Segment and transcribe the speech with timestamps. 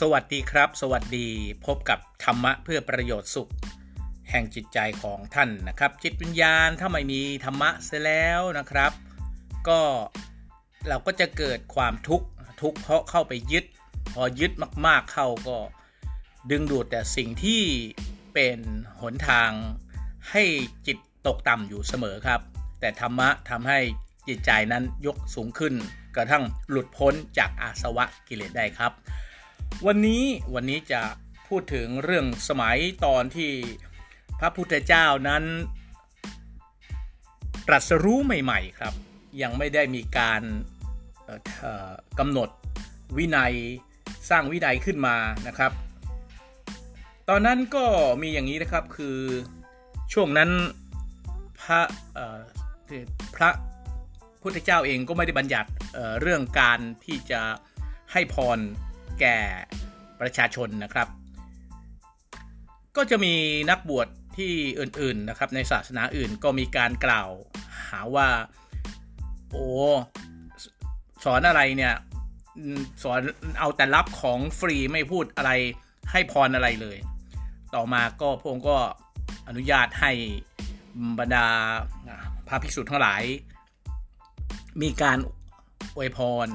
[0.00, 1.28] สวัสดีครับ สวัสดี
[1.66, 3.50] พบกับธรรมะเพื่อประโยชน์สุข
[4.30, 8.92] แห่งจิตใจของท่านนะครับ จิตวิญญาณถ้าไม่มีธรรมะเสียแล้วนะครับ
[9.68, 9.80] ก็
[10.88, 12.26] เราก็จะเกิดความทุกข์
[12.62, 13.64] ทุกข์เพราะเข้าไปยึด
[14.14, 14.52] พอยึด
[14.86, 15.58] มากๆเข้าก็
[16.50, 17.62] ดึงดูดแต่สิ่งที่
[18.34, 18.58] เป็น
[19.00, 19.50] หนทาง
[20.30, 20.44] ให้
[20.86, 22.40] จิตตกต่ำอยู่เสมอครับ
[22.80, 23.80] แต่ธรรมะทำให้
[24.28, 25.74] จิตใจนั้นยกสูงขึ้น
[26.16, 28.92] กระทั่งหลุดพ้นจากอาสวะกิเลสได้ครับ
[29.86, 30.22] วันนี้
[30.54, 31.02] วันนี้จะ
[31.48, 33.50] พูดถึงเรื่องสมัยตอนที่
[34.40, 35.44] พระพุทธเจ้านั้น
[37.66, 38.94] ตรัสรู้ใหม่ ๆ ครับ
[39.42, 40.42] ยังไม่ได้มีการ
[42.18, 42.48] กำหนด
[43.16, 43.54] วินัย
[44.30, 45.16] สร้างวินัยขึ้นมา
[45.46, 45.72] นะครับ
[47.28, 47.84] ตอนนั้นก็
[48.22, 49.18] มีอย่างนี้นะครับคือ
[50.12, 50.50] ช่วงนั้น
[51.60, 51.80] พระ
[53.36, 53.50] พระ
[54.42, 55.70] พุทธเจ้าเองก็ไม่ได้บัญญัติ
[56.20, 57.40] เรื่องการที่จะ
[58.12, 58.58] ให้พร
[59.20, 59.36] แก่
[60.20, 61.08] ประชาชนนะครับ
[62.96, 63.34] ก็จะมี
[63.70, 67.30] นักบวชที่อื่นๆนะครับในศาสนาอื่นก็มีการกล่าว
[67.88, 68.28] หาว่า
[69.50, 69.66] โอ้
[71.24, 71.94] สอนอะไรเนี่ย
[73.02, 73.20] สอน
[73.58, 75.52] เอาแต่รับของฟรีไม่พูดอะไร
[76.10, 76.96] ให้พรอะไรเลย
[77.74, 78.76] ต่อมาก็พระองค์ก็
[79.48, 80.12] อนุญาตให้
[81.18, 81.46] บรรดา
[82.48, 83.22] พระภิกษุทั้งหลาย
[84.82, 85.18] มีการ
[85.96, 86.48] อวยพร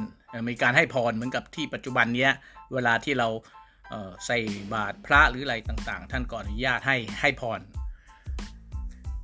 [0.49, 2.31] มีการให้พรเหมือนกับที่ปัจจุบันเนี้ย
[2.73, 3.27] เวลาที่เรา
[4.25, 4.37] ใส่
[4.73, 7.59] บาตรพระหรืออะไรต่างๆ ท่านก็อนุญาตให้ให้พร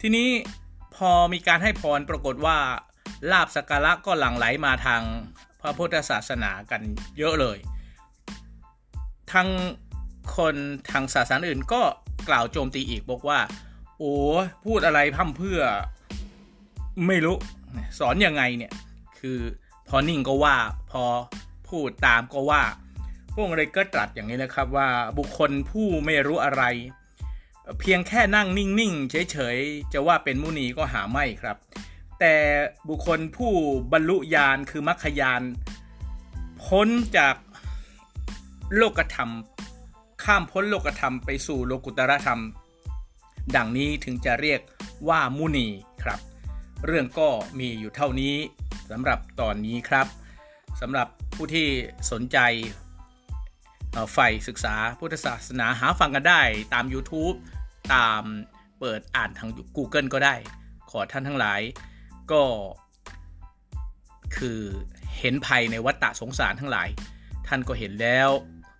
[0.01, 0.29] ทีนี้
[0.95, 2.57] พอมีการให้พรปรากฏว่า
[3.31, 5.01] ลาบสักการะก็หลั่งไหลมาทาง
[5.61, 6.81] พระพุทธศาสนากัน
[7.17, 7.57] เยอะเลย
[9.33, 9.49] ทั้ง
[10.37, 10.55] คน
[10.91, 11.81] ทางศาสนาอื่นก็
[12.29, 13.39] กล่าวโจมตีอีกบอกว่า
[13.97, 14.13] โอ้
[14.65, 15.59] พูดอะไรพั่มเพื่อ
[17.07, 17.37] ไม่รู้
[17.99, 18.73] สอนยังไงเนี่ย
[19.19, 19.39] คือ
[19.89, 20.57] พอนิ่งก็ว่า
[20.91, 21.03] พอ
[21.67, 22.63] พูดตามก็ว่า
[23.35, 26.63] พวกเลยก็ตรัสอย่างนี้นะครับว่าบุคคลผู้ไม่รู้อะไร
[27.79, 31.57] เพียงแค่นั่งนิ่งๆเฉยๆจะว่าเป็นมุนีก็หาไม่ครับ
[32.19, 32.35] แต่
[32.89, 33.51] บุคคลผู้
[33.93, 35.41] บรรลุญาณคือมรรคญาณ
[36.63, 36.87] พ้น
[37.17, 37.35] จาก
[38.75, 39.31] โลกธรรม
[40.23, 42.41] ข้ามพ้นโลกธรรมไปสู่โลกุตรธรรม
[43.55, 44.61] ดังนี้ถึงจะเรียก
[45.09, 45.67] ว่ามุนี
[46.03, 46.19] ครับ
[46.85, 47.29] เรื่องก็
[47.59, 48.35] มีอยู่เท่านี้
[48.91, 50.07] สำหรับตอนนี้ครับ
[50.81, 51.67] สำหรับผู้ที่
[52.11, 52.37] สนใจ
[54.13, 56.41] ใฝ่ศึกษาพุทธศาสนาหาฟังกันได้
[56.73, 57.35] ตาม YouTube
[57.93, 58.23] ตาม
[58.79, 60.35] เปิดอ่านทาง Google ก็ได้
[60.89, 61.61] ขอท่านทั้งหลาย
[62.31, 62.43] ก็
[64.37, 64.59] คือ
[65.19, 66.87] เห็นภัยในวัฏฏะสงสารทั้งหลาย
[67.47, 68.29] ท่านก็เห็นแล้ว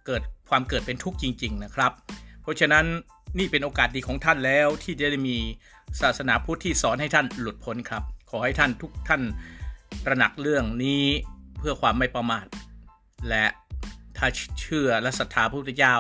[0.06, 1.92] เกิดความเกิดเป็นทุกข์จริง ๆ นะครับ
[2.42, 2.86] เพราะฉะนั้น
[3.40, 5.38] นี่เป็นโอกาสดีของท่านแล้วที่จะได้มี
[6.02, 9.22] ศาสนาพุทธที่สอนให้ท่านหลุดพ้นครับ ขอให้ท่านทุกท่าน
[10.06, 11.06] ตระหนักเรื่องนี้
[11.58, 12.46] เพื่อความไม่ประมาท
[13.30, 13.46] และ
[14.18, 14.28] ถ้า
[14.60, 15.96] เชื่อและศรัทธาพระพุทธเจ้า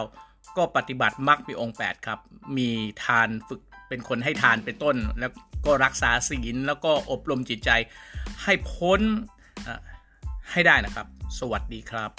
[0.57, 2.19] ก็ปฏิบัติมรรคมีองค์ 8 ครับ
[2.57, 2.69] มี
[3.05, 5.31] ทานฝึกเป็นคนให้ทานเป็นต้น แล้ว
[5.65, 7.69] ก็รักษาศีลแล้วก็อบรมจิตใจ
[8.43, 9.01] ให้พ้น
[10.51, 11.07] ให้ได้นะครับ
[11.39, 12.11] สวัสดีครับ